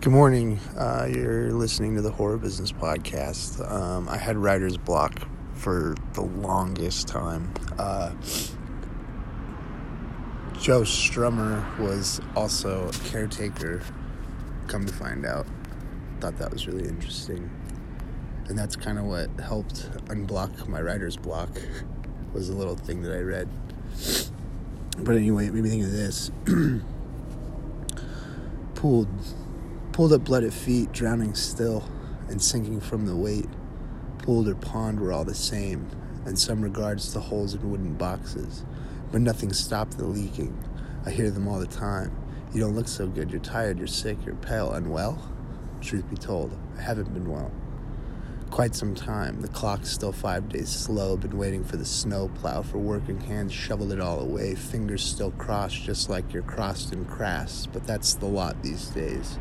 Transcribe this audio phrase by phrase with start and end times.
[0.00, 0.58] Good morning.
[0.78, 3.60] Uh, you're listening to the Horror Business Podcast.
[3.70, 7.52] Um, I had writer's block for the longest time.
[7.78, 8.12] Uh,
[10.58, 13.82] Joe Strummer was also a caretaker,
[14.68, 15.46] come to find out.
[16.20, 17.50] Thought that was really interesting.
[18.48, 21.50] And that's kind of what helped unblock my writer's block,
[22.32, 23.50] was a little thing that I read.
[24.96, 26.30] But anyway, it made me think of this.
[28.76, 29.08] Pooled
[30.00, 31.86] Pulled up blooded feet, drowning still
[32.30, 33.50] and sinking from the weight.
[34.16, 35.90] Pool or pond were all the same,
[36.24, 38.64] in some regards the holes in wooden boxes.
[39.12, 40.56] But nothing stopped the leaking.
[41.04, 42.16] I hear them all the time.
[42.54, 43.30] You don't look so good.
[43.30, 43.76] You're tired.
[43.76, 44.16] You're sick.
[44.24, 44.72] You're pale.
[44.72, 45.20] Unwell?
[45.82, 47.52] Truth be told, I haven't been well
[48.50, 49.40] quite some time.
[49.40, 51.16] The clock's still five days slow.
[51.16, 54.54] Been waiting for the snow plow, for working hands shoveled it all away.
[54.54, 57.66] Fingers still crossed, just like you're crossed and crass.
[57.66, 59.38] But that's the lot these days.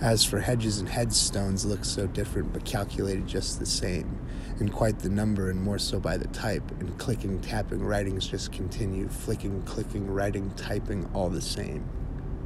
[0.00, 4.16] As for hedges and headstones, look so different, but calculated just the same.
[4.60, 6.70] And quite the number, and more so by the type.
[6.78, 9.08] And clicking, tapping, writings just continue.
[9.08, 11.84] Flicking, clicking, writing, typing, all the same.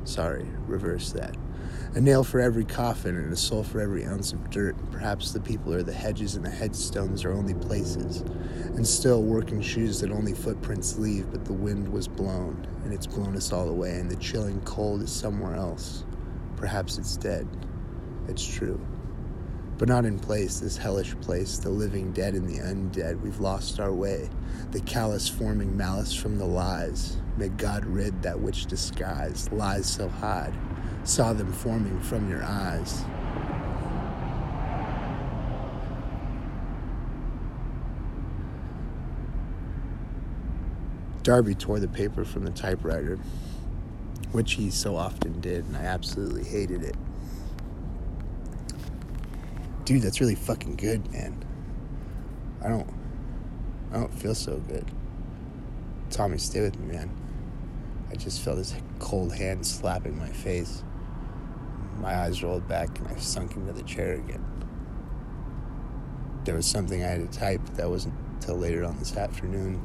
[0.05, 1.37] Sorry, reverse that.
[1.95, 4.75] A nail for every coffin and a soul for every ounce of dirt.
[4.91, 8.23] Perhaps the people are the hedges and the headstones are only places.
[8.77, 13.07] And still, working shoes that only footprints leave, but the wind was blown, and it's
[13.07, 16.05] blown us all away, and the chilling cold is somewhere else.
[16.63, 17.49] Perhaps it's dead.
[18.29, 18.81] It's true.
[19.79, 23.21] But not in place, this hellish place, the living dead and the undead.
[23.21, 24.31] We've lost our way.
[24.71, 27.17] The callous forming malice from the lies.
[27.37, 30.55] May God rid that which disguised lies so hide.
[31.03, 33.03] Saw them forming from your eyes.
[41.25, 43.19] Darby tore the paper from the typewriter,
[44.33, 46.97] which he so often did, and I absolutely hated it.
[49.85, 51.45] Dude, that's really fucking good, man.
[52.65, 52.89] I don't
[53.93, 54.91] I don't feel so good.
[56.09, 57.11] Tommy, stay with me, man.
[58.11, 60.83] I just felt his cold hand slapping my face.
[61.99, 64.45] My eyes rolled back and I sunk into the chair again.
[66.45, 69.81] There was something I had to type, that wasn't until later on this afternoon.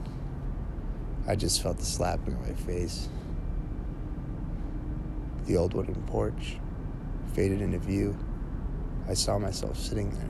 [1.28, 3.09] I just felt the slapping on my face.
[5.47, 6.58] The old wooden porch
[7.34, 8.18] faded into view.
[9.08, 10.30] I saw myself sitting there.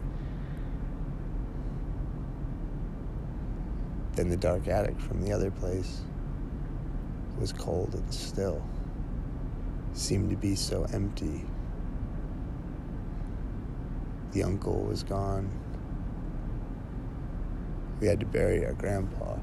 [4.13, 6.01] Then the dark attic from the other place
[7.39, 8.63] was cold and still,
[9.93, 11.45] seemed to be so empty.
[14.33, 15.49] The uncle was gone.
[17.99, 19.37] We had to bury our grandpa,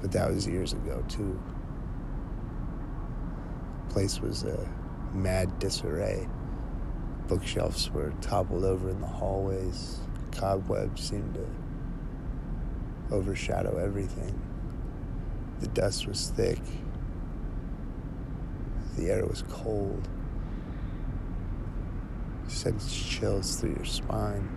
[0.00, 1.38] but that was years ago, too.
[3.90, 4.66] Place was a
[5.16, 6.28] mad disarray.
[7.26, 9.98] Bookshelves were toppled over in the hallways.
[10.30, 14.40] Cobwebs seemed to overshadow everything.
[15.60, 16.60] The dust was thick.
[18.96, 20.08] The air was cold.
[22.44, 24.48] You sense chills through your spine.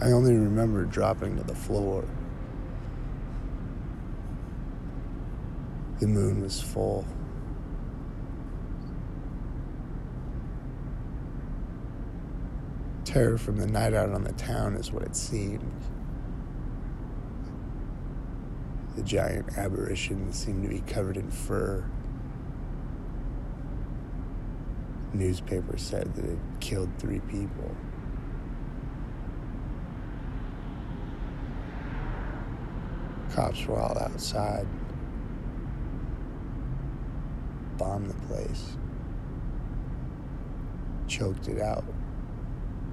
[0.00, 2.04] I only remember dropping to the floor.
[6.04, 7.06] The moon was full.
[13.06, 15.80] Terror from the night out on the town is what it seemed.
[18.96, 21.82] The giant aberration seemed to be covered in fur.
[25.14, 27.74] Newspaper said that it killed three people.
[33.32, 34.66] Cops were all outside.
[37.78, 38.76] Bombed the place.
[41.08, 41.84] Choked it out.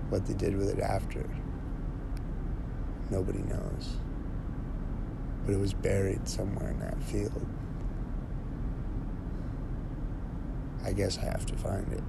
[0.09, 1.25] What they did with it after,
[3.09, 3.95] nobody knows.
[5.45, 7.45] But it was buried somewhere in that field.
[10.83, 12.03] I guess I have to find it.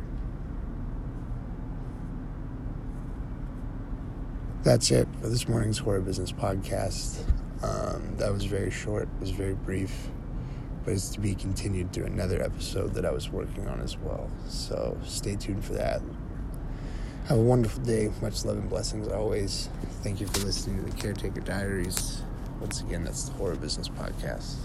[4.62, 7.18] That's it for this morning's Horror Business Podcast.
[7.62, 10.08] Um, that was very short, it was very brief,
[10.84, 14.30] but it's to be continued through another episode that I was working on as well.
[14.48, 16.00] So stay tuned for that.
[17.26, 18.10] Have a wonderful day.
[18.20, 19.68] Much love and blessings always.
[20.02, 22.22] Thank you for listening to the Caretaker Diaries.
[22.60, 24.56] Once again, that's the Horror Business Podcast.